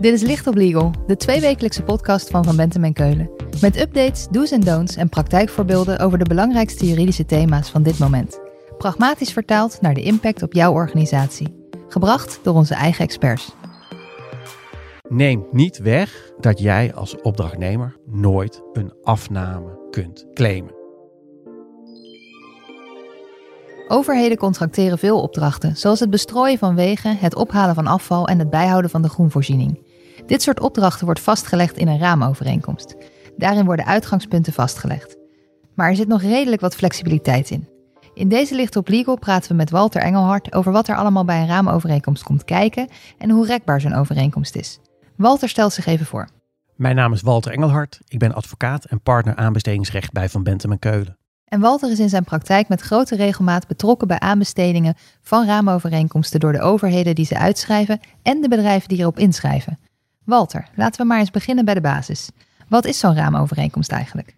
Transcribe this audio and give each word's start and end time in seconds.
Dit 0.00 0.12
is 0.12 0.22
Licht 0.22 0.46
op 0.46 0.54
Legal, 0.54 0.90
de 1.06 1.16
tweewekelijkse 1.16 1.82
podcast 1.82 2.30
van 2.30 2.44
Van 2.44 2.56
Bentem 2.56 2.84
en 2.84 2.92
Keulen. 2.92 3.30
Met 3.60 3.80
updates, 3.80 4.26
do's 4.30 4.50
en 4.50 4.60
don'ts 4.60 4.96
en 4.96 5.08
praktijkvoorbeelden 5.08 5.98
over 5.98 6.18
de 6.18 6.24
belangrijkste 6.24 6.86
juridische 6.86 7.26
thema's 7.26 7.70
van 7.70 7.82
dit 7.82 7.98
moment. 7.98 8.40
Pragmatisch 8.78 9.32
vertaald 9.32 9.80
naar 9.80 9.94
de 9.94 10.02
impact 10.02 10.42
op 10.42 10.52
jouw 10.52 10.72
organisatie. 10.72 11.66
Gebracht 11.88 12.40
door 12.42 12.54
onze 12.54 12.74
eigen 12.74 13.04
experts. 13.04 13.54
Neem 15.08 15.46
niet 15.52 15.78
weg 15.78 16.32
dat 16.38 16.58
jij 16.58 16.94
als 16.94 17.20
opdrachtnemer 17.20 17.96
nooit 18.06 18.62
een 18.72 18.92
afname 19.02 19.88
kunt 19.90 20.26
claimen. 20.34 20.78
Overheden 23.88 24.36
contracteren 24.38 24.98
veel 24.98 25.22
opdrachten, 25.22 25.76
zoals 25.76 26.00
het 26.00 26.10
bestrooien 26.10 26.58
van 26.58 26.74
wegen, 26.74 27.16
het 27.16 27.34
ophalen 27.34 27.74
van 27.74 27.86
afval 27.86 28.28
en 28.28 28.38
het 28.38 28.50
bijhouden 28.50 28.90
van 28.90 29.02
de 29.02 29.08
groenvoorziening. 29.08 29.89
Dit 30.30 30.42
soort 30.42 30.60
opdrachten 30.60 31.04
wordt 31.04 31.20
vastgelegd 31.20 31.76
in 31.76 31.88
een 31.88 31.98
raamovereenkomst. 31.98 32.96
Daarin 33.36 33.64
worden 33.64 33.86
uitgangspunten 33.86 34.52
vastgelegd. 34.52 35.16
Maar 35.74 35.88
er 35.88 35.96
zit 35.96 36.08
nog 36.08 36.22
redelijk 36.22 36.60
wat 36.60 36.74
flexibiliteit 36.74 37.50
in. 37.50 37.68
In 38.14 38.28
deze 38.28 38.54
Licht 38.54 38.76
op 38.76 38.88
Legal 38.88 39.18
praten 39.18 39.50
we 39.50 39.56
met 39.56 39.70
Walter 39.70 40.02
Engelhard 40.02 40.52
over 40.54 40.72
wat 40.72 40.88
er 40.88 40.96
allemaal 40.96 41.24
bij 41.24 41.40
een 41.40 41.46
raamovereenkomst 41.46 42.22
komt 42.22 42.44
kijken 42.44 42.88
en 43.18 43.30
hoe 43.30 43.46
rekbaar 43.46 43.80
zo'n 43.80 43.94
overeenkomst 43.94 44.56
is. 44.56 44.80
Walter 45.16 45.48
stelt 45.48 45.72
zich 45.72 45.86
even 45.86 46.06
voor. 46.06 46.28
Mijn 46.76 46.96
naam 46.96 47.12
is 47.12 47.22
Walter 47.22 47.52
Engelhard. 47.52 48.00
Ik 48.08 48.18
ben 48.18 48.34
advocaat 48.34 48.84
en 48.84 49.00
partner 49.00 49.36
aanbestedingsrecht 49.36 50.12
bij 50.12 50.28
Van 50.28 50.42
Bentem 50.42 50.72
en 50.72 50.78
Keulen. 50.78 51.18
En 51.44 51.60
Walter 51.60 51.90
is 51.90 51.98
in 51.98 52.08
zijn 52.08 52.24
praktijk 52.24 52.68
met 52.68 52.80
grote 52.80 53.16
regelmaat 53.16 53.66
betrokken 53.66 54.08
bij 54.08 54.18
aanbestedingen 54.18 54.94
van 55.22 55.46
raamovereenkomsten 55.46 56.40
door 56.40 56.52
de 56.52 56.60
overheden 56.60 57.14
die 57.14 57.26
ze 57.26 57.38
uitschrijven 57.38 58.00
en 58.22 58.40
de 58.40 58.48
bedrijven 58.48 58.88
die 58.88 58.98
erop 58.98 59.18
inschrijven. 59.18 59.78
Walter, 60.24 60.68
laten 60.74 61.00
we 61.00 61.06
maar 61.06 61.18
eens 61.18 61.30
beginnen 61.30 61.64
bij 61.64 61.74
de 61.74 61.80
basis. 61.80 62.30
Wat 62.68 62.84
is 62.84 62.98
zo'n 62.98 63.14
raamovereenkomst 63.14 63.92
eigenlijk? 63.92 64.36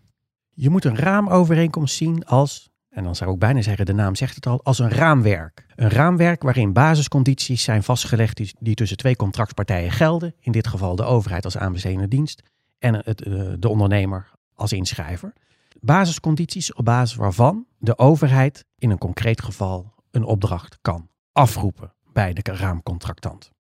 Je 0.55 0.71
moet 0.71 0.85
een 0.85 0.97
raamovereenkomst 0.97 1.97
zien 1.97 2.25
als, 2.25 2.71
en 2.89 3.05
dan 3.05 3.17
zou 3.17 3.33
ik 3.33 3.39
bijna 3.39 3.63
zeggen, 3.63 3.87
de 3.87 3.93
naam 3.93 4.15
zegt 4.15 4.35
het 4.35 4.47
al, 4.47 4.65
als 4.65 4.79
een 4.79 4.91
raamwerk. 4.91 5.67
Een 5.75 5.91
raamwerk 5.91 6.43
waarin 6.43 6.73
basiscondities 6.73 7.63
zijn 7.63 7.83
vastgelegd 7.83 8.57
die, 8.59 8.75
tussen 8.75 8.97
twee 8.97 9.17
contractpartijen 9.17 9.91
gelden. 9.91 10.35
In 10.41 10.53
dit 10.53 10.67
geval 10.67 10.97
de 10.97 11.05
overheid 11.05 11.45
als 11.45 11.59
aanbestedende 11.59 12.09
dienst 12.09 12.43
en 12.79 12.95
het, 12.95 13.23
eh, 13.23 13.53
de 13.59 13.69
ondernemer 13.69 14.31
als 14.55 14.73
inschrijver. 14.73 15.33
Basiscondities 15.81 16.73
op 16.73 16.85
basis 16.85 17.17
waarvan 17.17 17.67
de 17.79 17.99
overheid 17.99 18.65
in 18.79 18.91
een 18.91 18.99
concreet 18.99 19.43
geval 19.43 19.95
een 20.11 20.25
opdracht 20.25 20.79
kan 20.83 21.09
afroepen 21.33 21.93
bij 22.13 22.33
de 22.33 22.43
raamcontractant. 22.43 23.51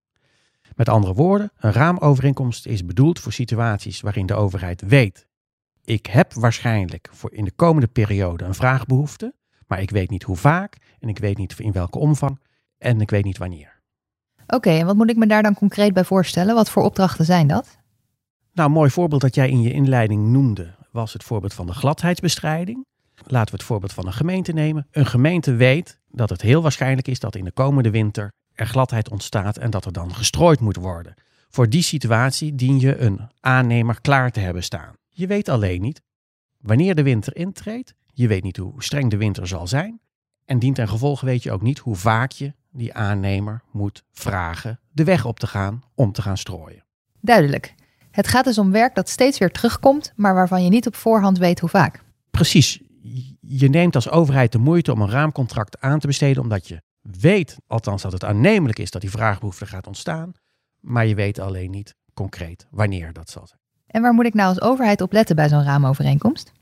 Met 0.77 0.89
andere 0.89 1.15
woorden, 1.15 1.53
een 1.59 1.73
raamovereenkomst 1.73 2.67
is 2.67 2.85
bedoeld 2.85 3.21
voor 3.21 3.33
situaties 3.33 4.01
waarin 4.01 4.27
de 4.27 4.35
overheid 4.35 4.83
weet: 4.87 5.27
ik 5.85 6.07
heb 6.07 6.33
waarschijnlijk 6.33 7.09
voor 7.13 7.33
in 7.33 7.45
de 7.45 7.51
komende 7.51 7.89
periode 7.89 8.45
een 8.45 8.55
vraagbehoefte, 8.55 9.35
maar 9.67 9.81
ik 9.81 9.91
weet 9.91 10.11
niet 10.11 10.23
hoe 10.23 10.37
vaak 10.37 10.77
en 11.01 11.09
ik 11.09 11.19
weet 11.19 11.39
niet 11.39 11.59
in 11.59 11.73
welke 11.73 11.99
omvang 11.99 12.41
en 12.79 13.01
ik 13.01 13.11
weet 13.11 13.25
niet 13.25 13.39
wanneer. 13.39 13.81
Oké, 14.47 14.71
en 14.71 14.87
wat 14.87 14.97
moet 14.97 15.11
ik 15.11 15.17
me 15.17 15.27
daar 15.27 15.43
dan 15.43 15.55
concreet 15.55 15.93
bij 15.93 16.05
voorstellen? 16.05 16.55
Wat 16.55 16.71
voor 16.71 16.83
opdrachten 16.83 17.25
zijn 17.25 17.47
dat? 17.47 17.79
Nou, 18.53 18.69
een 18.69 18.75
mooi 18.75 18.91
voorbeeld 18.91 19.21
dat 19.21 19.35
jij 19.35 19.51
in 19.51 19.63
je 19.63 19.73
inleiding 19.73 20.27
noemde 20.27 20.75
was 20.91 21.13
het 21.13 21.25
voorbeeld 21.25 21.55
van 21.55 21.67
de 21.67 21.73
gladheidsbestrijding. 21.73 22.87
Laten 23.27 23.51
we 23.51 23.57
het 23.57 23.67
voorbeeld 23.67 23.93
van 23.93 24.07
een 24.07 24.13
gemeente 24.13 24.53
nemen. 24.53 24.87
Een 24.91 25.07
gemeente 25.07 25.55
weet 25.55 26.01
dat 26.09 26.31
het 26.31 26.41
heel 26.41 26.63
waarschijnlijk 26.63 27.09
is 27.09 27.21
dat 27.21 27.37
in 27.37 27.45
de 27.45 27.53
komende 27.53 27.91
winter 27.91 28.33
er 28.55 28.67
gladheid 28.67 29.11
ontstaat 29.11 29.57
en 29.57 29.71
dat 29.71 29.85
er 29.85 29.93
dan 29.93 30.15
gestrooid 30.15 30.61
moet 30.61 30.77
worden. 30.77 31.15
Voor 31.49 31.69
die 31.69 31.83
situatie 31.83 32.55
dien 32.55 32.81
je 32.81 32.99
een 32.99 33.21
aannemer 33.41 34.01
klaar 34.01 34.31
te 34.31 34.41
hebben 34.41 34.63
staan. 34.63 34.95
Je 35.09 35.27
weet 35.27 35.49
alleen 35.49 35.81
niet 35.81 36.03
wanneer 36.61 36.95
de 36.95 37.03
winter 37.03 37.37
intreedt. 37.37 37.95
Je 38.15 38.29
weet 38.29 38.43
niet 38.43 38.57
hoe 38.57 38.83
streng 38.83 39.11
de 39.11 39.17
winter 39.17 39.47
zal 39.47 39.67
zijn. 39.67 40.01
En 40.45 40.59
dient 40.59 40.75
ten 40.75 40.89
gevolge 40.89 41.25
weet 41.25 41.43
je 41.43 41.53
ook 41.53 41.63
niet 41.63 41.79
hoe 41.79 41.97
vaak 41.97 42.31
je 42.31 42.55
die 42.71 42.95
aannemer 42.95 43.63
moet 43.71 44.05
vragen 44.13 44.81
de 44.91 45.05
weg 45.05 45.25
op 45.25 45.39
te 45.39 45.47
gaan 45.47 45.83
om 45.95 46.13
te 46.13 46.23
gaan 46.23 46.39
strooien. 46.39 46.85
Duidelijk. 47.21 47.75
Het 48.11 48.29
gaat 48.29 48.45
dus 48.45 48.59
om 48.59 48.71
werk 48.71 48.95
dat 48.95 49.09
steeds 49.09 49.39
weer 49.39 49.51
terugkomt, 49.51 50.13
maar 50.17 50.35
waarvan 50.35 50.65
je 50.65 50.71
niet 50.71 50.87
op 50.87 50.97
voorhand 50.97 51.39
weet 51.39 51.61
hoe 51.61 51.69
vaak. 51.69 52.03
Precies. 52.31 52.81
Je 53.41 53.69
neemt 53.69 53.95
als 53.95 54.11
overheid 54.11 54.53
de 54.53 54.59
moeite 54.59 54.93
om 54.93 55.01
een 55.01 55.11
raamcontract 55.11 55.81
aan 55.81 55.99
te 55.99 56.07
besteden, 56.07 56.43
omdat 56.43 56.69
je 56.69 56.83
weet, 57.03 57.57
althans 57.67 58.03
dat 58.03 58.13
het 58.13 58.25
aannemelijk 58.25 58.79
is 58.79 58.91
dat 58.91 59.01
die 59.01 59.11
vraagbehoefte 59.11 59.67
gaat 59.67 59.87
ontstaan, 59.87 60.33
maar 60.81 61.07
je 61.07 61.15
weet 61.15 61.39
alleen 61.39 61.71
niet 61.71 61.95
concreet 62.15 62.67
wanneer 62.71 63.13
dat 63.13 63.31
zal 63.31 63.47
zijn. 63.47 63.61
En 63.87 64.03
waar 64.03 64.13
moet 64.13 64.27
ik 64.27 64.35
nou 64.35 64.49
als 64.49 64.61
overheid 64.61 65.01
op 65.01 65.13
letten 65.13 65.37
bij 65.37 65.49
zo'n 65.49 65.65
raamovereenkomst? 65.65 66.53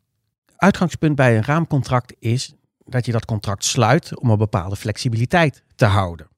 Uitgangspunt 0.57 1.17
bij 1.17 1.37
een 1.37 1.45
raamcontract 1.45 2.15
is 2.19 2.55
dat 2.85 3.07
je 3.07 3.13
dat 3.13 3.25
contract 3.25 3.65
sluit 3.65 4.19
om 4.19 4.31
een 4.31 4.39
bepaalde 4.39 4.77
flexibiliteit 4.77 5.63
te 5.75 5.85
houden. 5.85 6.29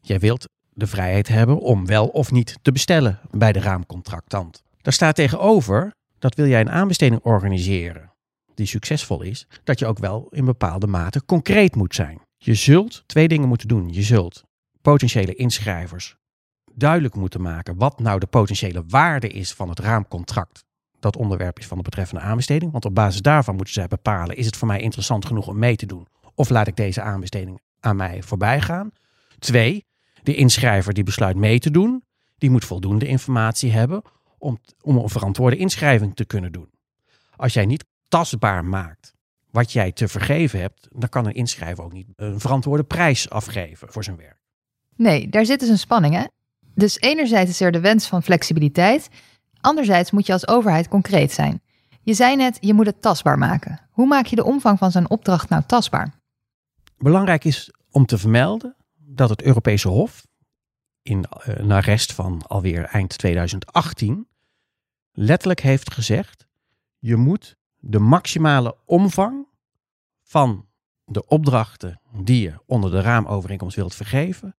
Jij 0.00 0.18
wilt 0.18 0.48
de 0.70 0.86
vrijheid 0.86 1.28
hebben 1.28 1.58
om 1.58 1.86
wel 1.86 2.06
of 2.06 2.30
niet 2.30 2.58
te 2.62 2.72
bestellen 2.72 3.20
bij 3.30 3.52
de 3.52 3.60
raamcontractant. 3.60 4.62
Daar 4.80 4.92
staat 4.92 5.14
tegenover 5.14 5.92
dat 6.18 6.34
wil 6.34 6.46
jij 6.46 6.60
een 6.60 6.70
aanbesteding 6.70 7.22
organiseren 7.22 8.12
die 8.54 8.66
succesvol 8.66 9.22
is, 9.22 9.46
dat 9.64 9.78
je 9.78 9.86
ook 9.86 9.98
wel 9.98 10.26
in 10.30 10.44
bepaalde 10.44 10.86
mate 10.86 11.24
concreet 11.24 11.74
moet 11.74 11.94
zijn. 11.94 12.20
Je 12.44 12.54
zult 12.54 13.02
twee 13.06 13.28
dingen 13.28 13.48
moeten 13.48 13.68
doen. 13.68 13.92
Je 13.92 14.02
zult 14.02 14.44
potentiële 14.80 15.34
inschrijvers 15.34 16.16
duidelijk 16.74 17.14
moeten 17.14 17.40
maken 17.40 17.76
wat 17.76 18.00
nou 18.00 18.18
de 18.18 18.26
potentiële 18.26 18.84
waarde 18.88 19.28
is 19.28 19.52
van 19.52 19.68
het 19.68 19.78
raamcontract. 19.78 20.64
Dat 21.00 21.16
onderwerp 21.16 21.58
is 21.58 21.66
van 21.66 21.76
de 21.76 21.82
betreffende 21.82 22.20
aanbesteding. 22.20 22.72
Want 22.72 22.84
op 22.84 22.94
basis 22.94 23.22
daarvan 23.22 23.56
moeten 23.56 23.74
zij 23.74 23.86
bepalen: 23.88 24.36
is 24.36 24.46
het 24.46 24.56
voor 24.56 24.68
mij 24.68 24.80
interessant 24.80 25.26
genoeg 25.26 25.46
om 25.46 25.58
mee 25.58 25.76
te 25.76 25.86
doen? 25.86 26.06
Of 26.34 26.48
laat 26.48 26.66
ik 26.66 26.76
deze 26.76 27.02
aanbesteding 27.02 27.60
aan 27.80 27.96
mij 27.96 28.22
voorbij 28.22 28.60
gaan? 28.60 28.92
Twee, 29.38 29.84
de 30.22 30.34
inschrijver 30.34 30.94
die 30.94 31.04
besluit 31.04 31.36
mee 31.36 31.58
te 31.58 31.70
doen, 31.70 32.04
die 32.38 32.50
moet 32.50 32.64
voldoende 32.64 33.06
informatie 33.06 33.72
hebben 33.72 34.02
om, 34.38 34.58
om 34.80 34.96
een 34.96 35.08
verantwoorde 35.08 35.56
inschrijving 35.56 36.14
te 36.16 36.24
kunnen 36.24 36.52
doen. 36.52 36.70
Als 37.36 37.52
jij 37.52 37.66
niet 37.66 37.84
tastbaar 38.08 38.64
maakt 38.64 39.14
wat 39.52 39.72
jij 39.72 39.92
te 39.92 40.08
vergeven 40.08 40.60
hebt, 40.60 40.88
dan 40.90 41.08
kan 41.08 41.26
een 41.26 41.34
inschrijver 41.34 41.84
ook 41.84 41.92
niet 41.92 42.06
een 42.16 42.40
verantwoorde 42.40 42.84
prijs 42.84 43.30
afgeven 43.30 43.92
voor 43.92 44.04
zijn 44.04 44.16
werk. 44.16 44.38
Nee, 44.96 45.28
daar 45.28 45.46
zit 45.46 45.60
dus 45.60 45.68
een 45.68 45.78
spanning, 45.78 46.14
hè? 46.14 46.24
Dus 46.74 47.00
enerzijds 47.00 47.50
is 47.50 47.60
er 47.60 47.72
de 47.72 47.80
wens 47.80 48.06
van 48.06 48.22
flexibiliteit, 48.22 49.08
anderzijds 49.60 50.10
moet 50.10 50.26
je 50.26 50.32
als 50.32 50.48
overheid 50.48 50.88
concreet 50.88 51.32
zijn. 51.32 51.62
Je 52.02 52.14
zei 52.14 52.36
net, 52.36 52.58
je 52.60 52.74
moet 52.74 52.86
het 52.86 53.02
tastbaar 53.02 53.38
maken. 53.38 53.80
Hoe 53.90 54.06
maak 54.06 54.26
je 54.26 54.36
de 54.36 54.44
omvang 54.44 54.78
van 54.78 54.90
zo'n 54.90 55.10
opdracht 55.10 55.48
nou 55.48 55.62
tastbaar? 55.66 56.14
Belangrijk 56.96 57.44
is 57.44 57.72
om 57.90 58.06
te 58.06 58.18
vermelden 58.18 58.76
dat 58.96 59.28
het 59.28 59.42
Europese 59.42 59.88
Hof 59.88 60.26
in 61.02 61.24
eh, 61.24 61.54
een 61.56 61.72
arrest 61.72 62.12
van 62.12 62.42
alweer 62.46 62.84
eind 62.84 63.18
2018 63.18 64.28
letterlijk 65.12 65.60
heeft 65.60 65.92
gezegd: 65.92 66.46
je 66.98 67.16
moet 67.16 67.56
de 67.84 67.98
maximale 67.98 68.76
omvang 68.84 69.46
van 70.22 70.68
de 71.04 71.26
opdrachten 71.26 72.00
die 72.12 72.42
je 72.42 72.62
onder 72.66 72.90
de 72.90 73.00
raamovereenkomst 73.00 73.76
wilt 73.76 73.94
vergeven, 73.94 74.56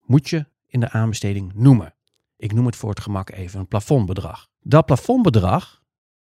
moet 0.00 0.28
je 0.28 0.46
in 0.66 0.80
de 0.80 0.90
aanbesteding 0.90 1.54
noemen. 1.54 1.94
Ik 2.36 2.52
noem 2.52 2.66
het 2.66 2.76
voor 2.76 2.90
het 2.90 3.00
gemak 3.00 3.30
even 3.30 3.60
een 3.60 3.68
plafondbedrag. 3.68 4.48
Dat 4.60 4.86
plafondbedrag 4.86 5.82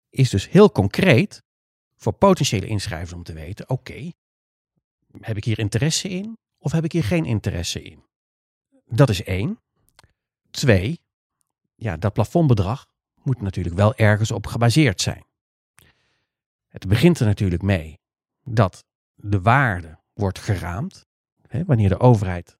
is 0.09 0.29
dus 0.29 0.49
heel 0.49 0.71
concreet 0.71 1.43
voor 1.95 2.13
potentiële 2.13 2.67
inschrijvers 2.67 3.13
om 3.13 3.23
te 3.23 3.33
weten: 3.33 3.69
oké, 3.69 4.11
heb 5.19 5.37
ik 5.37 5.43
hier 5.43 5.59
interesse 5.59 6.09
in? 6.09 6.37
Of 6.57 6.71
heb 6.71 6.83
ik 6.83 6.91
hier 6.91 7.03
geen 7.03 7.25
interesse 7.25 7.81
in? 7.81 8.03
Dat 8.85 9.09
is 9.09 9.23
één. 9.23 9.59
Twee, 10.51 10.99
ja, 11.75 11.97
dat 11.97 12.13
plafondbedrag 12.13 12.87
moet 13.23 13.41
natuurlijk 13.41 13.75
wel 13.75 13.95
ergens 13.95 14.31
op 14.31 14.47
gebaseerd 14.47 15.01
zijn. 15.01 15.25
Het 16.75 16.87
begint 16.87 17.19
er 17.19 17.25
natuurlijk 17.25 17.61
mee 17.61 17.99
dat 18.43 18.83
de 19.13 19.41
waarde 19.41 19.99
wordt 20.13 20.39
geraamd. 20.39 21.05
Hè, 21.47 21.65
wanneer 21.65 21.89
de 21.89 21.99
overheid 21.99 22.57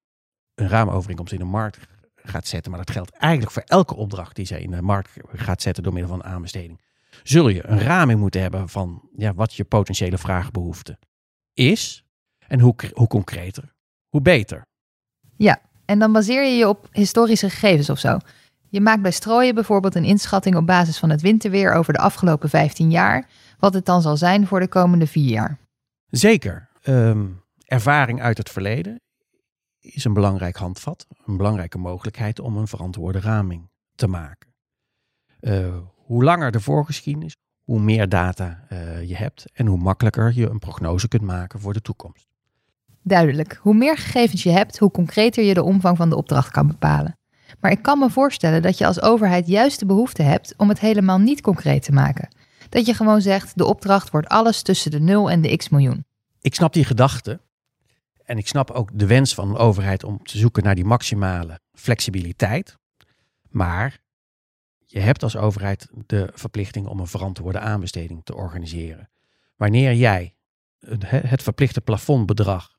een 0.54 0.68
raamovereenkomst 0.68 1.34
in 1.34 1.40
de 1.40 1.46
markt 1.46 1.78
gaat 2.16 2.48
zetten, 2.48 2.72
maar 2.72 2.86
dat 2.86 2.92
geldt 2.92 3.12
eigenlijk 3.12 3.52
voor 3.54 3.62
elke 3.66 3.96
opdracht 3.96 4.36
die 4.36 4.46
zij 4.46 4.62
in 4.62 4.72
de 4.72 4.82
markt 4.82 5.12
gaat 5.34 5.62
zetten 5.62 5.84
door 5.84 5.94
middel 5.94 6.12
van 6.12 6.24
aanbesteding, 6.24 6.82
zul 7.24 7.48
je 7.48 7.68
een 7.68 7.80
raming 7.80 8.20
moeten 8.20 8.42
hebben 8.42 8.70
van 8.70 9.10
ja, 9.16 9.34
wat 9.34 9.54
je 9.54 9.64
potentiële 9.64 10.18
vraagbehoefte 10.18 11.00
is 11.54 12.06
en 12.48 12.60
hoe, 12.60 12.76
hoe 12.94 13.08
concreter, 13.08 13.74
hoe 14.10 14.22
beter. 14.22 14.68
Ja, 15.38 15.62
en 15.86 16.00
dan 16.00 16.12
baseer 16.12 16.44
je 16.44 16.58
je 16.58 16.68
op 16.68 16.88
historische 16.92 17.50
gegevens 17.50 17.90
of 17.90 18.00
zo. 18.00 18.18
Je 18.70 18.82
maakt 18.82 19.02
bij 19.02 19.12
strooien 19.12 19.56
bijvoorbeeld 19.56 19.96
een 19.96 20.04
inschatting 20.04 20.56
op 20.56 20.66
basis 20.66 20.98
van 20.98 21.10
het 21.10 21.22
winterweer 21.22 21.74
over 21.74 21.94
de 21.94 22.00
afgelopen 22.00 22.50
15 22.50 22.92
jaar, 22.92 23.30
wat 23.60 23.74
het 23.74 23.86
dan 23.86 24.02
zal 24.02 24.18
zijn 24.18 24.48
voor 24.48 24.60
de 24.60 24.68
komende 24.68 25.08
vier 25.08 25.30
jaar. 25.30 25.60
Zeker. 26.10 26.70
Ehm, 26.82 27.26
ervaring 27.66 28.22
uit 28.22 28.38
het 28.38 28.50
verleden 28.50 29.02
is 29.80 30.04
een 30.04 30.14
belangrijk 30.14 30.56
handvat, 30.56 31.08
een 31.26 31.38
belangrijke 31.38 31.78
mogelijkheid 31.78 32.40
om 32.40 32.58
een 32.58 32.68
verantwoorde 32.68 33.20
raming 33.20 33.70
te 33.96 34.08
maken. 34.08 34.54
Uh, 35.42 35.78
hoe 35.96 36.24
langer 36.24 36.52
de 36.52 36.60
voorgeschiedenis, 36.60 37.36
hoe 37.64 37.80
meer 37.80 38.10
data 38.10 38.66
uh, 38.72 39.04
je 39.04 39.16
hebt 39.16 39.46
en 39.54 39.66
hoe 39.66 39.78
makkelijker 39.78 40.32
je 40.36 40.50
een 40.50 40.60
prognose 40.60 41.08
kunt 41.08 41.22
maken 41.22 41.60
voor 41.60 41.74
de 41.74 41.82
toekomst. 41.82 42.28
Duidelijk. 43.02 43.60
Hoe 43.62 43.74
meer 43.74 43.98
gegevens 43.98 44.44
je 44.44 44.50
hebt, 44.50 44.78
hoe 44.78 44.92
concreter 44.92 45.44
je 45.44 45.54
de 45.54 45.64
omvang 45.64 45.98
van 45.98 46.10
de 46.10 46.16
opdracht 46.16 46.52
kan 46.52 46.68
bepalen. 46.68 47.18
Maar 47.60 47.72
ik 47.72 47.82
kan 47.82 48.00
me 48.00 48.10
voorstellen 48.10 48.62
dat 48.62 48.78
je 48.78 48.86
als 48.86 49.02
overheid 49.02 49.48
juist 49.48 49.80
de 49.80 49.86
behoefte 49.86 50.24
hebt 50.24 50.54
om 50.58 50.70
het 50.70 50.80
helemaal 50.80 51.20
niet 51.20 51.42
concreet 51.42 51.84
te 51.84 51.92
maken. 51.92 52.28
Dat 52.76 52.86
je 52.86 52.94
gewoon 52.94 53.22
zegt: 53.22 53.58
de 53.58 53.66
opdracht 53.66 54.10
wordt 54.10 54.28
alles 54.28 54.62
tussen 54.62 54.92
de 54.92 55.00
0 55.00 55.30
en 55.30 55.42
de 55.42 55.56
x 55.58 55.70
miljoen. 55.70 56.06
Ik 56.42 56.56
snap 56.56 56.74
die 56.74 56.86
gedachte. 56.86 57.40
En 58.24 58.38
ik 58.38 58.48
snap 58.48 58.72
ook 58.72 58.90
de 58.94 59.06
wens 59.06 59.34
van 59.34 59.50
een 59.50 59.58
overheid 59.58 60.04
om 60.04 60.24
te 60.24 60.38
zoeken 60.38 60.64
naar 60.64 60.76
die 60.76 60.86
maximale 60.86 61.60
flexibiliteit. 61.74 62.78
Maar 63.50 64.00
je 64.86 65.00
hebt 65.00 65.24
als 65.24 65.36
overheid 65.36 65.88
de 66.06 66.30
verplichting 66.34 66.88
om 66.88 67.00
een 67.00 67.08
verantwoorde 67.08 67.60
aanbesteding 67.60 68.22
te 68.24 68.36
organiseren. 68.36 69.10
Wanneer 69.56 69.94
jij 69.94 70.36
het 71.06 71.44
verplichte 71.44 71.82
plafondbedrag 71.82 72.78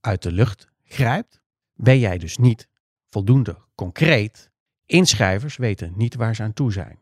uit 0.00 0.22
de 0.22 0.32
lucht 0.32 0.68
grijpt, 0.84 1.40
ben 1.74 1.98
jij 1.98 2.18
dus 2.18 2.36
niet 2.36 2.68
voldoende 3.10 3.56
concreet. 3.74 4.50
Inschrijvers 4.86 5.56
weten 5.56 5.92
niet 5.96 6.14
waar 6.14 6.34
ze 6.34 6.42
aan 6.42 6.52
toe 6.52 6.72
zijn. 6.72 6.98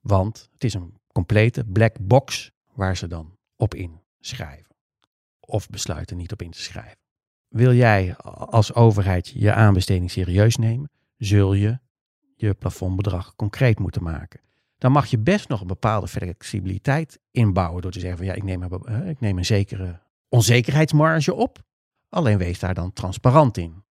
Want 0.00 0.48
het 0.52 0.64
is 0.64 0.74
een 0.74 1.00
complete 1.12 1.64
black 1.64 1.96
box 2.00 2.50
waar 2.74 2.96
ze 2.96 3.06
dan 3.06 3.36
op 3.56 3.74
inschrijven. 3.74 4.76
Of 5.40 5.68
besluiten 5.68 6.16
niet 6.16 6.32
op 6.32 6.42
in 6.42 6.50
te 6.50 6.62
schrijven. 6.62 6.98
Wil 7.48 7.72
jij 7.72 8.16
als 8.16 8.74
overheid 8.74 9.28
je 9.28 9.52
aanbesteding 9.52 10.10
serieus 10.10 10.56
nemen, 10.56 10.90
zul 11.16 11.54
je 11.54 11.78
je 12.34 12.54
plafondbedrag 12.54 13.34
concreet 13.36 13.78
moeten 13.78 14.02
maken. 14.02 14.40
Dan 14.78 14.92
mag 14.92 15.06
je 15.06 15.18
best 15.18 15.48
nog 15.48 15.60
een 15.60 15.66
bepaalde 15.66 16.08
flexibiliteit 16.08 17.18
inbouwen 17.30 17.82
door 17.82 17.90
te 17.90 18.00
zeggen 18.00 18.18
van 18.18 18.26
ja, 18.26 18.32
ik 18.32 18.42
neem 18.42 18.62
een, 18.62 19.06
ik 19.06 19.20
neem 19.20 19.38
een 19.38 19.44
zekere 19.44 20.00
onzekerheidsmarge 20.28 21.34
op. 21.34 21.62
Alleen 22.08 22.38
wees 22.38 22.58
daar 22.58 22.74
dan 22.74 22.92
transparant 22.92 23.56
in. 23.56 23.84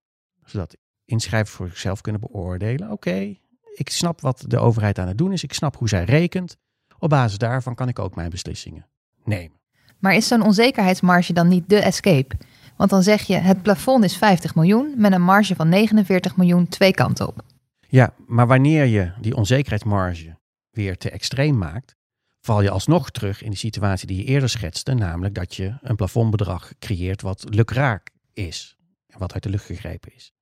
Zodat 0.45 0.77
inschrijvers 1.05 1.57
voor 1.57 1.69
zichzelf 1.69 2.01
kunnen 2.01 2.21
beoordelen. 2.21 2.91
Oké, 2.91 3.37
ik 3.75 3.91
snap 3.91 4.21
wat 4.21 4.45
de 4.47 4.59
overheid 4.59 4.99
aan 4.99 5.09
het 5.09 5.19
doen 5.19 5.33
is. 5.33 5.43
Ik 5.43 5.53
snap 5.53 5.77
hoe 5.77 5.89
zij 5.89 6.05
rekent. 6.05 6.57
Op 7.01 7.09
basis 7.09 7.39
daarvan 7.39 7.75
kan 7.75 7.89
ik 7.89 7.99
ook 7.99 8.15
mijn 8.15 8.31
beslissingen 8.31 8.87
nemen. 9.25 9.59
Maar 9.99 10.15
is 10.15 10.27
zo'n 10.27 10.43
onzekerheidsmarge 10.43 11.33
dan 11.33 11.49
niet 11.49 11.69
de 11.69 11.79
escape? 11.81 12.37
Want 12.77 12.91
dan 12.91 13.03
zeg 13.03 13.23
je 13.23 13.37
het 13.37 13.63
plafond 13.63 14.05
is 14.05 14.17
50 14.17 14.55
miljoen 14.55 14.95
met 14.97 15.13
een 15.13 15.23
marge 15.23 15.55
van 15.55 15.69
49 15.69 16.37
miljoen 16.37 16.69
twee 16.69 16.95
kanten 16.95 17.29
op. 17.29 17.43
Ja, 17.89 18.15
maar 18.27 18.47
wanneer 18.47 18.85
je 18.85 19.13
die 19.21 19.37
onzekerheidsmarge 19.37 20.39
weer 20.71 20.97
te 20.97 21.11
extreem 21.11 21.59
maakt, 21.59 21.95
val 22.41 22.63
je 22.63 22.71
alsnog 22.71 23.11
terug 23.11 23.43
in 23.43 23.51
de 23.51 23.57
situatie 23.57 24.07
die 24.07 24.17
je 24.17 24.25
eerder 24.25 24.49
schetste, 24.49 24.95
namelijk 24.95 25.35
dat 25.35 25.55
je 25.55 25.79
een 25.81 25.97
plafondbedrag 25.97 26.73
creëert 26.79 27.23
wat 27.23 27.45
lukraak 27.49 28.11
is 28.33 28.77
en 29.07 29.19
wat 29.19 29.33
uit 29.33 29.43
de 29.43 29.51
lucht 29.51 29.65
gegrepen 29.65 30.15
is. 30.15 30.33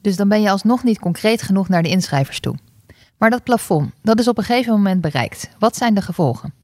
Dus 0.00 0.16
dan 0.16 0.28
ben 0.28 0.42
je 0.42 0.50
alsnog 0.50 0.84
niet 0.84 0.98
concreet 0.98 1.42
genoeg 1.42 1.68
naar 1.68 1.82
de 1.82 1.88
inschrijvers 1.88 2.40
toe. 2.40 2.54
Maar 3.20 3.30
dat 3.30 3.42
plafond, 3.42 3.92
dat 4.02 4.18
is 4.18 4.28
op 4.28 4.38
een 4.38 4.44
gegeven 4.44 4.72
moment 4.72 5.00
bereikt. 5.00 5.50
Wat 5.58 5.76
zijn 5.76 5.94
de 5.94 6.02
gevolgen? 6.02 6.54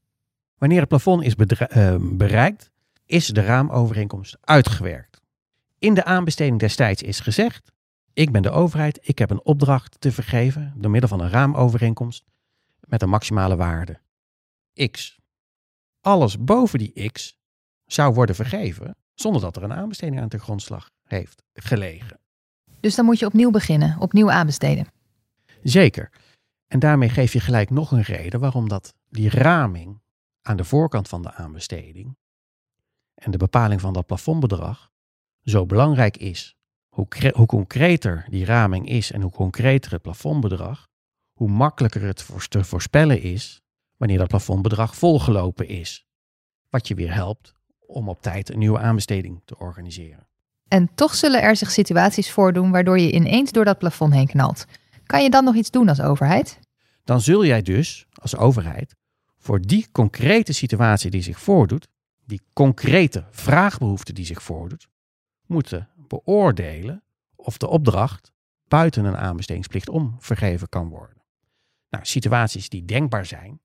Wanneer 0.58 0.80
het 0.80 0.88
plafond 0.88 1.22
is 1.22 1.34
uh, 1.36 1.96
bereikt, 2.00 2.70
is 3.06 3.26
de 3.26 3.40
raamovereenkomst 3.40 4.36
uitgewerkt. 4.40 5.20
In 5.78 5.94
de 5.94 6.04
aanbesteding 6.04 6.58
destijds 6.58 7.02
is 7.02 7.20
gezegd: 7.20 7.72
ik 8.12 8.32
ben 8.32 8.42
de 8.42 8.50
overheid, 8.50 8.98
ik 9.02 9.18
heb 9.18 9.30
een 9.30 9.44
opdracht 9.44 10.00
te 10.00 10.12
vergeven 10.12 10.72
door 10.76 10.90
middel 10.90 11.08
van 11.08 11.20
een 11.20 11.30
raamovereenkomst 11.30 12.24
met 12.80 13.02
een 13.02 13.08
maximale 13.08 13.56
waarde 13.56 14.00
x. 14.90 15.18
Alles 16.00 16.38
boven 16.38 16.78
die 16.78 17.10
x 17.10 17.36
zou 17.86 18.14
worden 18.14 18.34
vergeven 18.34 18.96
zonder 19.14 19.40
dat 19.40 19.56
er 19.56 19.62
een 19.62 19.72
aanbesteding 19.72 20.20
aan 20.20 20.28
de 20.28 20.38
grondslag 20.38 20.90
heeft 21.04 21.42
gelegen. 21.52 22.18
Dus 22.80 22.94
dan 22.94 23.04
moet 23.04 23.18
je 23.18 23.26
opnieuw 23.26 23.50
beginnen, 23.50 23.96
opnieuw 23.98 24.30
aanbesteden. 24.30 24.86
Zeker. 25.62 26.10
En 26.66 26.78
daarmee 26.78 27.08
geef 27.08 27.32
je 27.32 27.40
gelijk 27.40 27.70
nog 27.70 27.90
een 27.90 28.02
reden 28.02 28.40
waarom 28.40 28.68
dat 28.68 28.94
die 29.08 29.30
raming 29.30 30.00
aan 30.42 30.56
de 30.56 30.64
voorkant 30.64 31.08
van 31.08 31.22
de 31.22 31.32
aanbesteding 31.32 32.16
en 33.14 33.30
de 33.30 33.38
bepaling 33.38 33.80
van 33.80 33.92
dat 33.92 34.06
plafondbedrag 34.06 34.90
zo 35.42 35.66
belangrijk 35.66 36.16
is 36.16 36.56
hoe, 36.88 37.06
hoe 37.34 37.46
concreter 37.46 38.26
die 38.28 38.44
raming 38.44 38.88
is 38.88 39.12
en 39.12 39.20
hoe 39.20 39.30
concreter 39.30 39.92
het 39.92 40.02
plafondbedrag, 40.02 40.88
hoe 41.32 41.48
makkelijker 41.48 42.02
het 42.02 42.26
te 42.48 42.64
voorspellen 42.64 43.22
is 43.22 43.62
wanneer 43.96 44.18
dat 44.18 44.28
plafondbedrag 44.28 44.96
volgelopen 44.96 45.68
is. 45.68 46.06
Wat 46.70 46.88
je 46.88 46.94
weer 46.94 47.14
helpt 47.14 47.54
om 47.86 48.08
op 48.08 48.22
tijd 48.22 48.50
een 48.50 48.58
nieuwe 48.58 48.78
aanbesteding 48.78 49.42
te 49.44 49.58
organiseren. 49.58 50.26
En 50.68 50.90
toch 50.94 51.14
zullen 51.14 51.42
er 51.42 51.56
zich 51.56 51.70
situaties 51.70 52.30
voordoen 52.30 52.70
waardoor 52.70 52.98
je 52.98 53.12
ineens 53.12 53.52
door 53.52 53.64
dat 53.64 53.78
plafond 53.78 54.12
heen 54.12 54.26
knalt. 54.26 54.66
Kan 55.06 55.22
je 55.22 55.30
dan 55.30 55.44
nog 55.44 55.54
iets 55.54 55.70
doen 55.70 55.88
als 55.88 56.00
overheid? 56.00 56.58
Dan 57.04 57.20
zul 57.20 57.44
jij 57.44 57.62
dus 57.62 58.06
als 58.12 58.36
overheid 58.36 58.94
voor 59.38 59.60
die 59.60 59.86
concrete 59.92 60.52
situatie 60.52 61.10
die 61.10 61.22
zich 61.22 61.40
voordoet, 61.40 61.88
die 62.24 62.40
concrete 62.52 63.24
vraagbehoefte 63.30 64.12
die 64.12 64.24
zich 64.24 64.42
voordoet, 64.42 64.88
moeten 65.46 65.88
beoordelen 66.08 67.02
of 67.36 67.56
de 67.56 67.68
opdracht 67.68 68.32
buiten 68.68 69.04
een 69.04 69.16
aanbestedingsplicht 69.16 69.88
om 69.88 70.16
vergeven 70.18 70.68
kan 70.68 70.88
worden. 70.88 71.22
Nou, 71.90 72.04
situaties 72.04 72.68
die 72.68 72.84
denkbaar 72.84 73.26
zijn, 73.26 73.60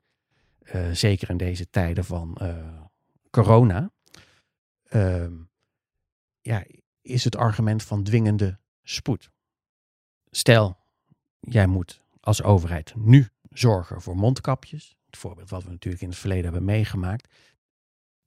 uh, 0.63 0.91
zeker 0.91 1.29
in 1.29 1.37
deze 1.37 1.69
tijden 1.69 2.05
van 2.05 2.37
uh, 2.41 2.81
corona, 3.29 3.91
uh, 4.89 5.27
ja, 6.41 6.63
is 7.01 7.23
het 7.23 7.35
argument 7.35 7.83
van 7.83 8.03
dwingende 8.03 8.59
spoed. 8.83 9.31
Stel, 10.29 10.80
jij 11.41 11.67
moet 11.67 12.01
als 12.19 12.43
overheid 12.43 12.93
nu 12.95 13.27
zorgen 13.49 14.01
voor 14.01 14.15
mondkapjes, 14.15 14.97
het 15.05 15.17
voorbeeld 15.17 15.49
wat 15.49 15.63
we 15.63 15.69
natuurlijk 15.69 16.03
in 16.03 16.09
het 16.09 16.17
verleden 16.17 16.43
hebben 16.43 16.63
meegemaakt, 16.63 17.33